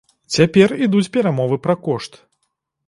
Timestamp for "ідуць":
0.87-1.11